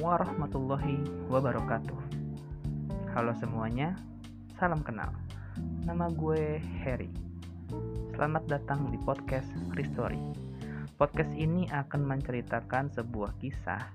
warahmatullahi 0.00 1.28
wabarakatuh. 1.28 2.00
Halo 3.12 3.36
semuanya, 3.36 3.92
salam 4.56 4.80
kenal. 4.80 5.12
Nama 5.84 6.08
gue 6.08 6.56
Harry. 6.80 7.12
Selamat 8.16 8.48
datang 8.48 8.88
di 8.88 8.96
podcast 9.04 9.44
Restory. 9.76 10.16
Podcast 10.96 11.28
ini 11.36 11.68
akan 11.68 12.00
menceritakan 12.00 12.88
sebuah 12.88 13.36
kisah 13.36 13.92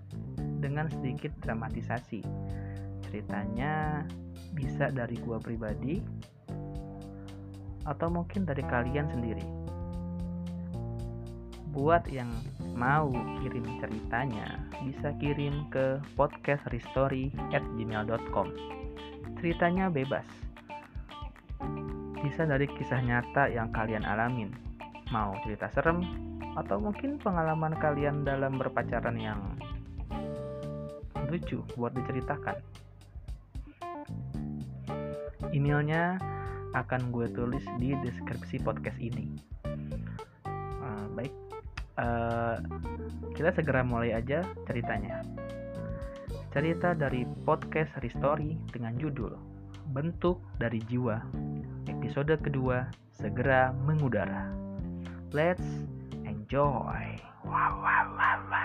dengan 0.61 0.85
sedikit 0.93 1.33
dramatisasi. 1.41 2.21
Ceritanya 3.09 4.05
bisa 4.53 4.93
dari 4.93 5.17
gue 5.17 5.41
pribadi 5.41 6.05
atau 7.89 8.13
mungkin 8.13 8.45
dari 8.45 8.61
kalian 8.61 9.09
sendiri. 9.09 9.62
Buat 11.73 12.05
yang 12.05 12.29
mau 12.77 13.09
kirim 13.41 13.65
ceritanya, 13.81 14.61
bisa 14.85 15.09
kirim 15.17 15.65
ke 15.73 15.97
podcastrestory@gmail.com. 16.13 18.47
Ceritanya 19.41 19.89
bebas. 19.89 20.21
Bisa 22.21 22.45
dari 22.45 22.69
kisah 22.69 23.01
nyata 23.01 23.49
yang 23.49 23.73
kalian 23.73 24.05
alamin. 24.05 24.53
Mau 25.09 25.33
cerita 25.41 25.65
serem 25.73 26.05
atau 26.53 26.77
mungkin 26.77 27.17
pengalaman 27.17 27.73
kalian 27.81 28.21
dalam 28.21 28.61
berpacaran 28.61 29.17
yang 29.17 29.41
lucu 31.25 31.65
buat 31.73 31.97
diceritakan. 31.97 32.61
Emailnya 35.49 36.21
akan 36.77 37.09
gue 37.09 37.33
tulis 37.33 37.65
di 37.81 37.97
deskripsi 37.97 38.61
podcast 38.61 39.01
ini. 39.01 39.52
Uh, 41.93 42.57
kita 43.37 43.53
segera 43.53 43.85
mulai 43.85 44.17
aja 44.17 44.41
ceritanya. 44.65 45.21
Cerita 46.53 46.93
dari 46.93 47.25
podcast 47.45 47.89
Restory 48.01 48.57
dengan 48.69 48.97
judul 48.97 49.37
Bentuk 49.93 50.41
dari 50.57 50.81
Jiwa. 50.85 51.21
Episode 51.89 52.37
kedua 52.41 52.89
segera 53.13 53.73
mengudara. 53.85 54.49
Let's 55.33 55.65
enjoy. 56.25 57.17
Wow, 57.43 57.73
wow, 57.81 58.05
wow, 58.15 58.39
wow, 58.49 58.62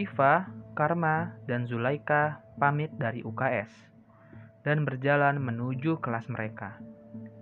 Nurifa, 0.00 0.48
Karma, 0.72 1.36
dan 1.44 1.68
Zulaika 1.68 2.40
pamit 2.56 2.88
dari 2.96 3.20
UKS 3.20 3.68
dan 4.64 4.88
berjalan 4.88 5.36
menuju 5.36 6.00
kelas 6.00 6.24
mereka. 6.32 6.80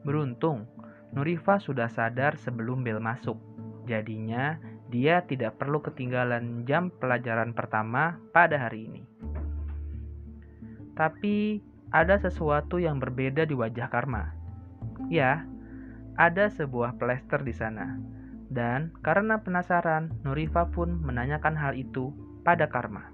Beruntung, 0.02 0.66
Nurifa 1.14 1.62
sudah 1.62 1.86
sadar 1.86 2.34
sebelum 2.34 2.82
bel 2.82 2.98
masuk. 2.98 3.38
Jadinya, 3.86 4.58
dia 4.90 5.22
tidak 5.22 5.54
perlu 5.62 5.78
ketinggalan 5.78 6.66
jam 6.66 6.90
pelajaran 6.90 7.54
pertama 7.54 8.18
pada 8.34 8.58
hari 8.58 8.90
ini. 8.90 9.06
Tapi, 10.98 11.62
ada 11.94 12.18
sesuatu 12.18 12.82
yang 12.82 12.98
berbeda 12.98 13.46
di 13.46 13.54
wajah 13.54 13.86
Karma. 13.86 14.34
Ya, 15.06 15.46
ada 16.18 16.50
sebuah 16.50 16.98
plester 16.98 17.38
di 17.38 17.54
sana. 17.54 18.02
Dan 18.50 18.90
karena 19.06 19.46
penasaran, 19.46 20.10
Nurifa 20.26 20.66
pun 20.74 20.98
menanyakan 21.06 21.54
hal 21.54 21.78
itu 21.78 22.26
pada 22.48 22.64
Karma. 22.64 23.04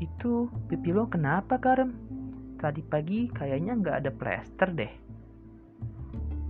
Itu 0.00 0.48
pipi 0.72 0.96
lo 0.96 1.04
kenapa 1.12 1.60
Karem? 1.60 1.92
Tadi 2.56 2.80
pagi 2.80 3.28
kayaknya 3.28 3.76
nggak 3.76 3.96
ada 4.00 4.10
plester 4.16 4.72
deh. 4.72 4.92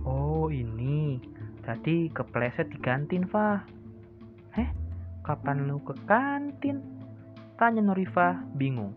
Oh 0.07 0.47
ini, 0.47 1.19
tadi 1.67 2.07
kepleset 2.15 2.71
di 2.71 2.79
kantin, 2.79 3.27
Fa. 3.27 3.59
Eh, 4.55 4.71
kapan 5.27 5.67
lu 5.67 5.83
ke 5.83 5.91
kantin? 6.07 6.79
Tanya 7.59 7.83
Nurifa 7.83 8.39
bingung. 8.55 8.95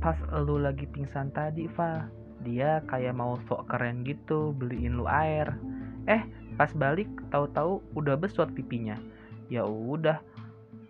Pas 0.00 0.16
lu 0.40 0.56
lagi 0.56 0.88
pingsan 0.88 1.36
tadi, 1.36 1.68
Fa. 1.68 2.08
Dia 2.40 2.80
kayak 2.88 3.12
mau 3.12 3.36
sok 3.44 3.68
keren 3.68 4.08
gitu 4.08 4.56
beliin 4.56 4.96
lu 4.96 5.04
air. 5.04 5.52
Eh, 6.08 6.24
pas 6.56 6.72
balik 6.72 7.12
tahu-tahu 7.28 7.84
udah 7.92 8.16
besot 8.16 8.48
pipinya 8.56 8.96
ya 9.54 9.62
udah. 9.62 10.18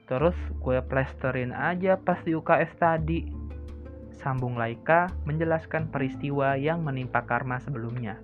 Terus 0.04 0.36
gue 0.60 0.80
plesterin 0.84 1.52
aja 1.52 1.96
pas 2.00 2.20
di 2.24 2.32
UKS 2.36 2.72
tadi. 2.76 3.20
Sambung 4.14 4.56
Laika 4.56 5.12
menjelaskan 5.28 5.92
peristiwa 5.92 6.56
yang 6.56 6.80
menimpa 6.80 7.24
Karma 7.28 7.60
sebelumnya. 7.60 8.20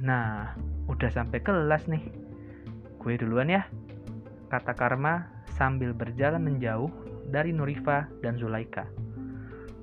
Nah 0.00 0.56
udah 0.88 1.10
sampai 1.12 1.40
kelas 1.40 1.88
nih. 1.88 2.04
Gue 3.00 3.16
duluan 3.16 3.48
ya. 3.48 3.64
Kata 4.52 4.76
Karma 4.76 5.44
sambil 5.56 5.92
berjalan 5.94 6.42
menjauh 6.42 6.90
dari 7.30 7.54
Nurifa 7.54 8.10
dan 8.20 8.36
Zulaika. 8.36 8.88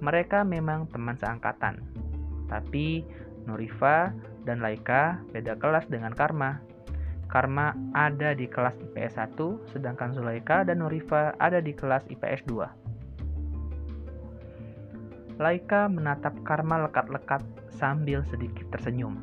Mereka 0.03 0.43
memang 0.45 0.85
teman 0.91 1.17
seangkatan. 1.17 1.81
Tapi 2.51 3.01
Nurifa 3.47 4.11
dan 4.43 4.59
Laika 4.59 5.23
beda 5.31 5.55
kelas 5.55 5.87
dengan 5.87 6.11
Karma 6.11 6.66
Karma 7.27 7.75
ada 7.91 8.31
di 8.31 8.47
kelas 8.47 8.79
IPS 8.79 9.19
1, 9.37 9.75
sedangkan 9.75 10.15
Zulaika 10.15 10.63
dan 10.63 10.79
Nurifa 10.79 11.35
ada 11.43 11.59
di 11.59 11.75
kelas 11.75 12.07
IPS 12.07 12.47
2. 12.47 12.87
Laika 15.37 15.85
menatap 15.85 16.33
Karma 16.41 16.81
lekat-lekat 16.89 17.45
sambil 17.69 18.25
sedikit 18.25 18.65
tersenyum. 18.73 19.21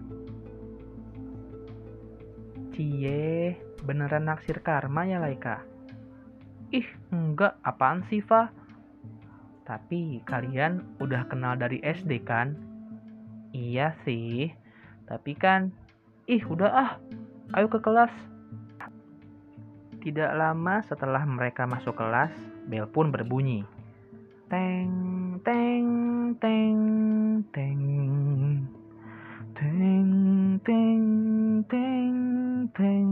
Cie, 2.70 3.58
beneran 3.82 4.30
naksir 4.30 4.62
Karma 4.62 5.08
ya 5.08 5.18
Laika? 5.18 5.66
Ih, 6.70 6.86
enggak, 7.10 7.58
apaan 7.66 8.06
sih, 8.06 8.22
Fa? 8.22 8.50
Tapi 9.66 10.22
kalian 10.22 11.00
udah 11.02 11.26
kenal 11.26 11.58
dari 11.58 11.82
SD 11.82 12.22
kan? 12.22 12.54
Iya 13.50 13.94
sih, 14.06 14.50
tapi 15.06 15.34
kan, 15.34 15.70
ih 16.26 16.42
udah 16.46 16.70
ah, 16.70 16.92
Ayo 17.52 17.68
ke 17.68 17.76
kelas. 17.84 18.14
Tidak 20.00 20.30
lama 20.32 20.80
setelah 20.88 21.20
mereka 21.28 21.68
masuk 21.68 21.92
kelas, 22.00 22.32
bel 22.64 22.88
pun 22.88 23.12
berbunyi. 23.12 23.64
Teng, 24.48 25.40
teng, 25.44 25.88
teng, 26.40 26.80
teng. 27.52 27.82
Teng, 29.54 30.10
teng, 30.64 31.04
teng, 31.68 32.16
teng. 32.72 33.10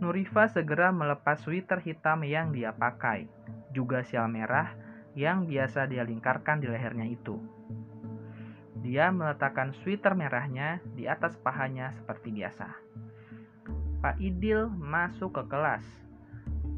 Nurifa 0.00 0.48
segera 0.48 0.88
melepas 0.92 1.40
sweater 1.44 1.84
hitam 1.84 2.24
yang 2.24 2.56
dia 2.56 2.72
pakai, 2.72 3.28
juga 3.72 4.00
sial 4.00 4.32
merah 4.32 4.72
yang 5.12 5.44
biasa 5.44 5.84
dia 5.84 6.00
lingkarkan 6.00 6.64
di 6.64 6.72
lehernya 6.72 7.04
itu. 7.04 7.59
Dia 8.90 9.14
meletakkan 9.14 9.70
sweater 9.70 10.18
merahnya 10.18 10.82
di 10.98 11.06
atas 11.06 11.38
pahanya 11.38 11.94
seperti 11.94 12.34
biasa. 12.34 12.66
Pak 14.02 14.18
Idil 14.18 14.66
masuk 14.66 15.38
ke 15.38 15.46
kelas, 15.46 15.86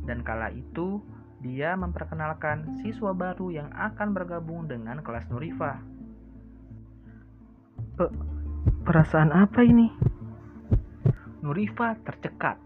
dan 0.05 0.21
kala 0.21 0.53
itu 0.53 1.01
dia 1.41 1.73
memperkenalkan 1.73 2.69
siswa 2.85 3.17
baru 3.17 3.49
yang 3.57 3.73
akan 3.73 4.13
bergabung 4.13 4.69
dengan 4.69 5.01
kelas 5.01 5.25
Nurifa. 5.33 5.81
Pe 7.97 8.13
perasaan 8.85 9.33
apa 9.33 9.65
ini? 9.65 9.89
Nurifa 11.41 11.97
tercekat. 12.05 12.61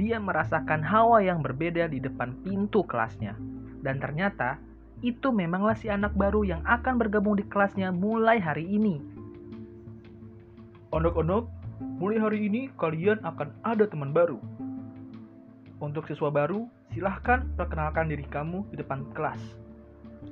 Dia 0.00 0.16
merasakan 0.16 0.80
hawa 0.80 1.20
yang 1.20 1.44
berbeda 1.44 1.84
di 1.84 2.00
depan 2.00 2.32
pintu 2.40 2.80
kelasnya, 2.88 3.36
dan 3.84 4.00
ternyata 4.00 4.56
itu 5.00 5.32
memanglah 5.32 5.76
si 5.76 5.88
anak 5.88 6.12
baru 6.12 6.44
yang 6.44 6.60
akan 6.68 7.00
bergabung 7.00 7.36
di 7.40 7.44
kelasnya 7.48 7.88
mulai 7.88 8.36
hari 8.36 8.68
ini. 8.68 9.00
Anak-anak, 10.92 11.48
mulai 11.80 12.18
hari 12.20 12.38
ini 12.44 12.68
kalian 12.76 13.20
akan 13.24 13.48
ada 13.64 13.88
teman 13.88 14.12
baru. 14.12 14.36
Untuk 15.80 16.04
siswa 16.04 16.28
baru, 16.28 16.68
silahkan 16.92 17.48
perkenalkan 17.56 18.12
diri 18.12 18.28
kamu 18.28 18.68
di 18.68 18.76
depan 18.76 19.08
kelas. 19.16 19.40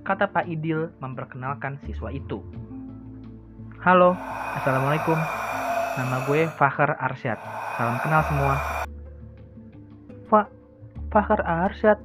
Kata 0.05 0.29
Pak 0.29 0.45
Idil 0.45 0.93
memperkenalkan 1.01 1.81
siswa 1.89 2.13
itu. 2.13 2.45
Halo, 3.81 4.13
Assalamualaikum. 4.61 5.17
Nama 5.97 6.17
gue 6.29 6.45
Fahar 6.61 7.01
Arsyad. 7.01 7.41
Salam 7.81 7.97
kenal 8.05 8.21
semua. 8.29 8.55
Fa, 10.29 10.45
Fahar 11.09 11.41
Arsyad, 11.47 11.97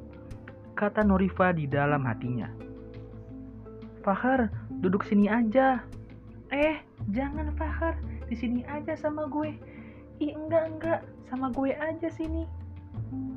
kata 0.74 1.06
Nurifa 1.06 1.54
di 1.54 1.70
dalam 1.70 2.06
hatinya. 2.06 2.50
Fahar, 4.04 4.52
duduk 4.84 5.08
sini 5.08 5.32
aja. 5.32 5.80
Eh, 6.52 6.78
Jangan 7.12 7.52
Fahar, 7.60 8.00
di 8.32 8.36
sini 8.38 8.64
aja 8.64 8.96
sama 8.96 9.28
gue. 9.28 9.52
Ih 10.24 10.32
enggak 10.32 10.64
enggak, 10.72 11.00
sama 11.28 11.52
gue 11.52 11.76
aja 11.76 12.08
sini. 12.08 12.48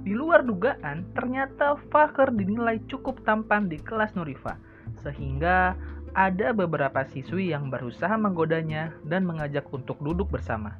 Di 0.06 0.14
luar 0.14 0.46
dugaan, 0.46 1.02
ternyata 1.18 1.74
Fahar 1.90 2.30
dinilai 2.30 2.78
cukup 2.86 3.26
tampan 3.26 3.66
di 3.66 3.82
kelas 3.82 4.14
Nurifa, 4.14 4.54
sehingga 5.02 5.74
ada 6.14 6.54
beberapa 6.54 7.02
siswi 7.10 7.50
yang 7.50 7.74
berusaha 7.74 8.14
menggodanya 8.14 8.94
dan 9.02 9.26
mengajak 9.26 9.66
untuk 9.74 9.98
duduk 9.98 10.30
bersama. 10.30 10.78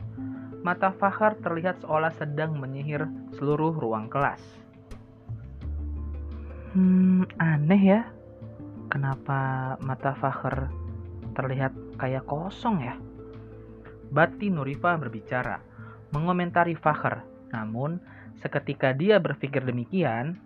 Mata 0.62 0.94
Fahar 0.94 1.34
terlihat 1.42 1.82
seolah 1.82 2.14
sedang 2.14 2.54
menyihir 2.54 3.02
seluruh 3.34 3.74
ruang 3.74 4.06
kelas. 4.06 4.38
Hmm, 6.76 7.24
aneh 7.40 7.80
ya. 7.80 8.00
Kenapa 8.92 9.72
mata 9.80 10.12
Fahar 10.12 10.68
terlihat 11.32 11.72
kayak 11.96 12.28
kosong 12.28 12.84
ya? 12.84 13.00
Bati 14.12 14.52
Nurifa 14.52 14.92
berbicara, 15.00 15.64
mengomentari 16.12 16.76
Fahar. 16.76 17.24
Namun, 17.48 17.96
seketika 18.44 18.92
dia 18.92 19.16
berpikir 19.16 19.64
demikian, 19.64 20.36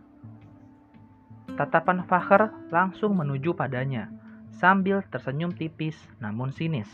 tatapan 1.58 2.06
Fahar 2.06 2.54
langsung 2.70 3.18
menuju 3.18 3.50
padanya, 3.58 4.06
sambil 4.54 5.02
tersenyum 5.10 5.50
tipis 5.50 5.98
namun 6.22 6.54
sinis. 6.54 6.86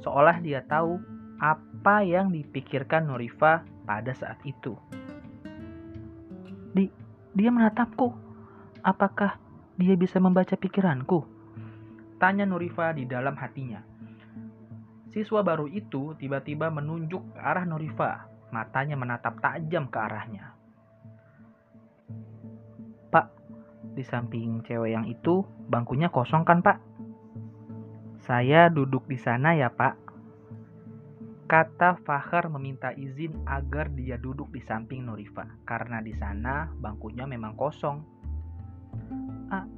Seolah 0.00 0.40
dia 0.40 0.64
tahu 0.64 0.96
apa 1.36 2.00
yang 2.00 2.32
dipikirkan 2.32 3.12
Nurifa 3.12 3.60
pada 3.84 4.16
saat 4.16 4.40
itu. 4.48 4.72
Di, 6.72 6.88
dia 7.32 7.48
menatapku. 7.48 8.12
Apakah 8.84 9.40
dia 9.80 9.96
bisa 9.96 10.20
membaca 10.20 10.52
pikiranku? 10.52 11.24
Tanya 12.20 12.44
Nurifa 12.44 12.92
di 12.92 13.08
dalam 13.08 13.34
hatinya. 13.34 13.80
Siswa 15.12 15.44
baru 15.44 15.68
itu 15.68 16.16
tiba-tiba 16.16 16.72
menunjuk 16.72 17.36
ke 17.36 17.40
arah 17.40 17.64
Nurifa. 17.64 18.28
Matanya 18.52 19.00
menatap 19.00 19.40
tajam 19.40 19.88
ke 19.88 19.96
arahnya. 19.96 20.52
Pak, 23.08 23.26
di 23.96 24.04
samping 24.04 24.60
cewek 24.64 24.92
yang 24.92 25.08
itu, 25.08 25.44
bangkunya 25.72 26.12
kosong 26.12 26.44
kan 26.44 26.60
pak? 26.60 26.80
Saya 28.22 28.68
duduk 28.68 29.08
di 29.08 29.16
sana 29.16 29.56
ya 29.56 29.72
pak. 29.72 29.96
Kata 31.52 32.00
Fahar 32.08 32.48
meminta 32.48 32.96
izin 32.96 33.44
agar 33.44 33.92
dia 33.92 34.16
duduk 34.16 34.48
di 34.56 34.64
samping 34.64 35.04
Nurifa, 35.04 35.44
karena 35.68 36.00
di 36.00 36.16
sana 36.16 36.72
bangkunya 36.80 37.28
memang 37.28 37.52
kosong. 37.60 38.00
A 39.52 39.68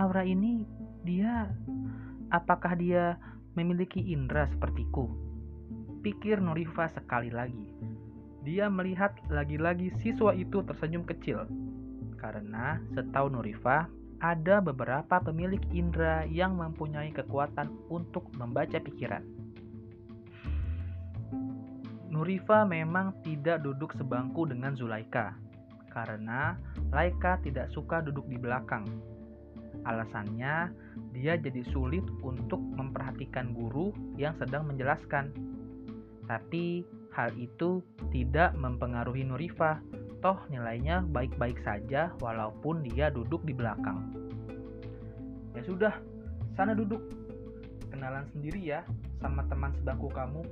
Aura 0.00 0.24
ini 0.24 0.64
dia 1.04 1.52
Apakah 2.32 2.80
dia 2.80 3.20
memiliki 3.60 4.00
indera 4.08 4.48
sepertiku? 4.48 5.08
Pikir 6.00 6.40
Nurifa 6.40 6.88
sekali 6.96 7.28
lagi. 7.28 7.76
Dia 8.44 8.72
melihat 8.72 9.12
lagi-lagi 9.28 9.92
siswa 10.00 10.32
itu 10.32 10.64
tersenyum 10.64 11.04
kecil. 11.04 11.44
Karena 12.16 12.80
setahu 12.96 13.32
Nurifa, 13.36 13.84
ada 14.24 14.64
beberapa 14.64 15.20
pemilik 15.20 15.60
indera 15.76 16.24
yang 16.24 16.56
mempunyai 16.56 17.12
kekuatan 17.12 17.68
untuk 17.92 18.32
membaca 18.32 18.80
pikiran. 18.80 19.37
Nurifa 22.18 22.66
memang 22.66 23.14
tidak 23.22 23.62
duduk 23.62 23.94
sebangku 23.94 24.42
dengan 24.50 24.74
Zulaika, 24.74 25.38
karena 25.94 26.58
Laika 26.90 27.38
tidak 27.46 27.70
suka 27.70 28.02
duduk 28.02 28.26
di 28.26 28.34
belakang. 28.34 28.82
Alasannya, 29.86 30.74
dia 31.14 31.38
jadi 31.38 31.62
sulit 31.70 32.02
untuk 32.26 32.58
memperhatikan 32.58 33.54
guru 33.54 33.94
yang 34.18 34.34
sedang 34.34 34.66
menjelaskan. 34.66 35.30
Tapi 36.26 36.82
hal 37.14 37.30
itu 37.38 37.86
tidak 38.10 38.58
mempengaruhi 38.58 39.22
Nurifa, 39.22 39.78
toh 40.18 40.42
nilainya 40.50 41.06
baik-baik 41.14 41.62
saja 41.62 42.10
walaupun 42.18 42.82
dia 42.82 43.14
duduk 43.14 43.46
di 43.46 43.54
belakang. 43.54 44.10
Ya 45.54 45.62
sudah, 45.62 45.94
sana 46.58 46.74
duduk. 46.74 46.98
Kenalan 47.94 48.26
sendiri 48.34 48.58
ya 48.58 48.82
sama 49.22 49.46
teman 49.46 49.70
sebangku 49.78 50.10
kamu, 50.10 50.42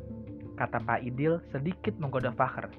kata 0.56 0.80
Pak 0.80 1.04
Idil 1.04 1.38
sedikit 1.52 1.92
menggoda 2.00 2.32
Fahar. 2.32 2.72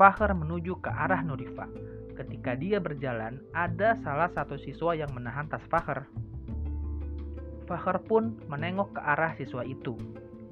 Fahar 0.00 0.32
menuju 0.32 0.80
ke 0.80 0.88
arah 0.88 1.20
Nurifa. 1.20 1.68
Ketika 2.16 2.56
dia 2.56 2.80
berjalan, 2.80 3.40
ada 3.52 3.96
salah 4.00 4.32
satu 4.32 4.56
siswa 4.56 4.96
yang 4.96 5.12
menahan 5.12 5.46
tas 5.46 5.62
Fahar. 5.68 6.08
Fahar 7.68 8.00
pun 8.04 8.36
menengok 8.48 8.96
ke 8.96 9.00
arah 9.00 9.32
siswa 9.36 9.62
itu, 9.64 9.96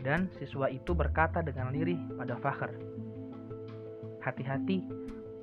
dan 0.05 0.29
siswa 0.37 0.69
itu 0.69 0.93
berkata 0.93 1.41
dengan 1.41 1.73
lirih 1.73 1.99
pada 2.17 2.37
Fahar, 2.41 2.73
Hati-hati 4.21 4.85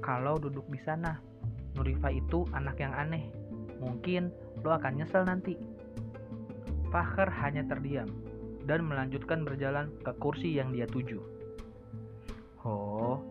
kalau 0.05 0.37
duduk 0.37 0.65
di 0.69 0.77
sana. 0.85 1.17
Nurifa 1.73 2.09
itu 2.09 2.45
anak 2.57 2.81
yang 2.81 2.93
aneh. 2.93 3.29
Mungkin 3.77 4.33
lo 4.65 4.73
akan 4.73 4.97
nyesel 4.97 5.25
nanti. 5.25 5.53
Fahar 6.89 7.29
hanya 7.29 7.61
terdiam 7.69 8.09
dan 8.67 8.83
melanjutkan 8.83 9.47
berjalan 9.47 9.87
ke 10.03 10.11
kursi 10.19 10.59
yang 10.59 10.75
dia 10.75 10.83
tuju. 10.83 11.23
Oh, 12.67 13.23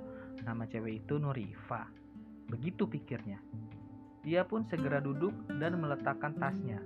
nama 0.49 0.65
cewek 0.65 1.05
itu 1.05 1.21
Nurifa. 1.21 1.93
Begitu 2.49 2.89
pikirnya. 2.89 3.39
Dia 4.25 4.49
pun 4.49 4.65
segera 4.67 4.99
duduk 4.99 5.37
dan 5.61 5.77
meletakkan 5.79 6.35
tasnya 6.41 6.81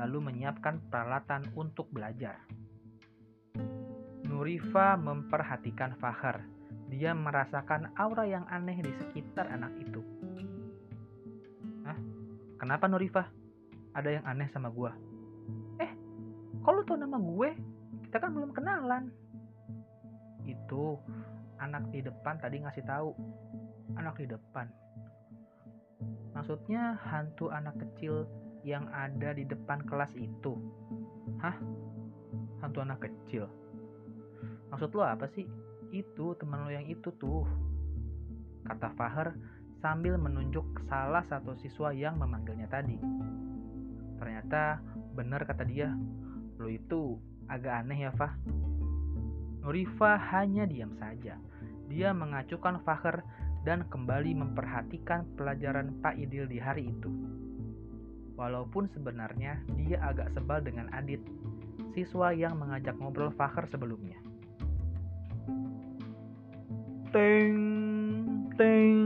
lalu 0.00 0.32
menyiapkan 0.32 0.80
peralatan 0.88 1.44
untuk 1.52 1.92
belajar. 1.92 2.40
Nurifa 4.24 4.96
memperhatikan 4.96 5.92
Fahar. 6.00 6.40
Dia 6.88 7.12
merasakan 7.12 7.92
aura 8.00 8.24
yang 8.24 8.48
aneh 8.48 8.80
di 8.80 8.90
sekitar 8.96 9.52
anak 9.52 9.76
itu. 9.76 10.00
Hah? 11.84 11.98
Kenapa 12.56 12.88
Nurifa? 12.88 13.28
Ada 13.92 14.16
yang 14.16 14.24
aneh 14.24 14.48
sama 14.48 14.72
gua? 14.72 14.96
Eh, 15.76 15.92
kalau 16.64 16.80
tau 16.88 16.96
nama 16.96 17.20
gue? 17.20 17.50
Kita 18.10 18.26
kan 18.26 18.34
belum 18.34 18.50
kenalan. 18.50 19.06
Itu 20.42 20.98
anak 21.62 21.94
di 21.94 22.02
depan 22.02 22.42
tadi 22.42 22.58
ngasih 22.58 22.82
tahu. 22.82 23.14
Anak 23.94 24.18
di 24.18 24.26
depan. 24.26 24.66
Maksudnya 26.34 26.98
hantu 27.06 27.54
anak 27.54 27.78
kecil 27.78 28.26
yang 28.66 28.90
ada 28.90 29.30
di 29.30 29.46
depan 29.46 29.86
kelas 29.86 30.10
itu. 30.18 30.58
Hah? 31.38 31.54
Hantu 32.58 32.82
anak 32.82 33.06
kecil? 33.06 33.46
Maksud 34.74 34.90
lo 34.90 35.06
apa 35.06 35.30
sih? 35.30 35.46
Itu 35.94 36.34
teman 36.34 36.66
lo 36.66 36.70
yang 36.74 36.90
itu 36.90 37.14
tuh. 37.14 37.46
Kata 38.66 38.90
Fahar 38.98 39.38
sambil 39.78 40.18
menunjuk 40.18 40.82
salah 40.90 41.22
satu 41.30 41.54
siswa 41.62 41.94
yang 41.94 42.18
memanggilnya 42.18 42.66
tadi. 42.66 42.98
Ternyata 44.18 44.82
benar 45.14 45.46
kata 45.46 45.62
dia, 45.62 45.94
lo 46.58 46.66
itu 46.66 47.30
agak 47.50 47.84
aneh 47.84 48.06
ya 48.06 48.14
Fah. 48.14 48.32
Nurifa 49.60 50.16
hanya 50.32 50.64
diam 50.64 50.94
saja. 50.96 51.36
Dia 51.90 52.14
mengacukan 52.14 52.80
Fahar 52.86 53.26
dan 53.66 53.84
kembali 53.90 54.32
memperhatikan 54.38 55.26
pelajaran 55.36 56.00
Pak 56.00 56.16
Idil 56.16 56.48
di 56.48 56.56
hari 56.56 56.88
itu. 56.88 57.10
Walaupun 58.40 58.88
sebenarnya 58.96 59.60
dia 59.76 60.00
agak 60.00 60.32
sebal 60.32 60.64
dengan 60.64 60.88
Adit, 60.96 61.20
siswa 61.92 62.32
yang 62.32 62.56
mengajak 62.56 62.96
ngobrol 62.96 63.28
Fakhr 63.36 63.68
sebelumnya. 63.68 64.16
Teng, 67.10 67.58
teng, 68.54 69.00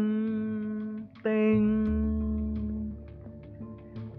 teng. 1.24 1.64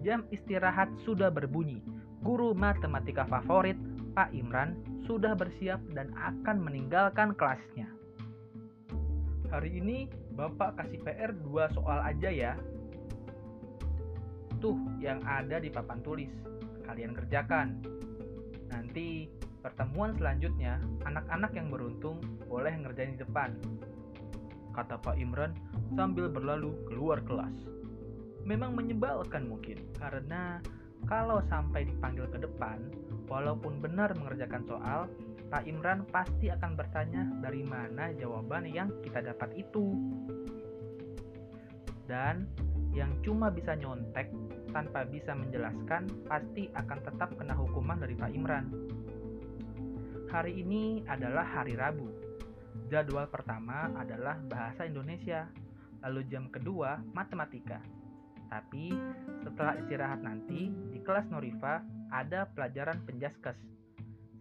Jam 0.03 0.25
istirahat 0.33 0.89
sudah 1.07 1.31
berbunyi. 1.31 1.79
Guru 2.25 2.57
matematika 2.57 3.23
favorit, 3.29 3.77
Pak 4.15 4.31
Imran, 4.31 4.79
sudah 5.03 5.35
bersiap 5.35 5.83
dan 5.91 6.15
akan 6.15 6.63
meninggalkan 6.63 7.35
kelasnya. 7.35 7.91
Hari 9.51 9.75
ini 9.75 10.07
Bapak 10.35 10.79
kasih 10.79 11.03
PR 11.03 11.35
dua 11.35 11.67
soal 11.75 11.99
aja 11.99 12.31
ya, 12.31 12.55
tuh 14.63 14.79
yang 15.03 15.19
ada 15.27 15.59
di 15.59 15.67
papan 15.67 15.99
tulis. 15.99 16.31
Kalian 16.87 17.11
kerjakan. 17.11 17.83
Nanti 18.71 19.27
pertemuan 19.59 20.15
selanjutnya, 20.15 20.79
anak-anak 21.03 21.51
yang 21.51 21.67
beruntung 21.67 22.23
boleh 22.47 22.71
ngerjain 22.71 23.15
di 23.15 23.19
depan. 23.19 23.55
Kata 24.71 24.99
Pak 24.99 25.15
Imran 25.19 25.55
sambil 25.95 26.31
berlalu 26.31 26.71
keluar 26.87 27.19
kelas. 27.23 27.55
Memang 28.47 28.75
menyebalkan 28.79 29.47
mungkin, 29.47 29.79
karena 29.97 30.59
kalau 31.07 31.41
sampai 31.47 31.87
dipanggil 31.87 32.27
ke 32.29 32.41
depan, 32.43 32.81
walaupun 33.25 33.81
benar 33.81 34.13
mengerjakan 34.17 34.63
soal, 34.65 35.09
Pak 35.49 35.65
Imran 35.69 36.05
pasti 36.09 36.49
akan 36.49 36.71
bertanya 36.73 37.23
dari 37.41 37.61
mana 37.61 38.09
jawaban 38.17 38.65
yang 38.65 38.89
kita 39.05 39.21
dapat 39.21 39.53
itu. 39.53 39.93
Dan 42.05 42.45
yang 42.93 43.11
cuma 43.25 43.49
bisa 43.49 43.73
nyontek 43.75 44.29
tanpa 44.71 45.03
bisa 45.03 45.35
menjelaskan 45.35 46.07
pasti 46.25 46.69
akan 46.73 46.99
tetap 47.01 47.29
kena 47.35 47.53
hukuman 47.57 47.97
dari 47.99 48.15
Pak 48.15 48.31
Imran. 48.31 48.65
Hari 50.29 50.51
ini 50.59 51.05
adalah 51.07 51.45
hari 51.45 51.79
Rabu. 51.79 52.11
Jadwal 52.91 53.31
pertama 53.31 53.89
adalah 53.95 54.37
bahasa 54.45 54.83
Indonesia, 54.85 55.47
lalu 56.03 56.27
jam 56.27 56.51
kedua 56.51 57.01
matematika. 57.15 57.81
Tapi 58.49 58.93
setelah 59.41 59.73
istirahat 59.81 60.21
nanti 60.21 60.69
di 60.93 60.99
kelas 61.01 61.27
Norifa 61.29 61.81
ada 62.13 62.47
pelajaran 62.53 63.01
penjaskes. 63.03 63.57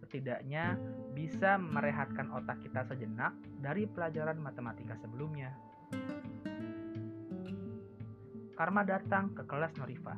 Setidaknya 0.05 0.77
bisa 1.17 1.57
merehatkan 1.57 2.29
otak 2.31 2.61
kita 2.61 2.85
sejenak 2.85 3.33
dari 3.59 3.89
pelajaran 3.89 4.37
matematika 4.37 4.95
sebelumnya. 5.01 5.51
Karma 8.55 8.87
datang 8.87 9.35
ke 9.35 9.43
kelas 9.43 9.75
Norifa. 9.75 10.15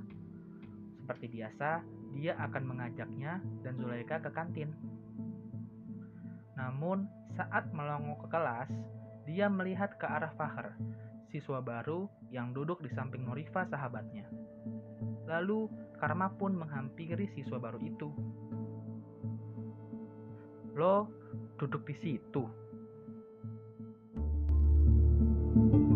Seperti 1.01 1.25
biasa, 1.31 1.81
dia 2.13 2.37
akan 2.37 2.63
mengajaknya 2.67 3.41
dan 3.65 3.73
Zulaika 3.79 4.21
ke 4.21 4.29
kantin. 4.29 4.75
Namun, 6.53 7.09
saat 7.33 7.69
melongo 7.73 8.19
ke 8.21 8.27
kelas, 8.29 8.69
dia 9.25 9.49
melihat 9.49 9.97
ke 9.97 10.05
arah 10.05 10.33
Fahar, 10.37 10.77
siswa 11.31 11.59
baru 11.59 12.07
yang 12.31 12.55
duduk 12.55 12.79
di 12.83 12.89
samping 12.91 13.27
Norifa 13.27 13.67
sahabatnya. 13.67 14.27
Lalu, 15.27 15.67
Karma 15.99 16.31
pun 16.35 16.55
menghampiri 16.55 17.27
siswa 17.35 17.59
baru 17.59 17.79
itu. 17.83 18.09
Lo 20.77 21.09
duduk 21.57 21.83
di 21.89 21.95
situ. 21.99 22.43
thank 25.57 25.73
you 25.73 25.86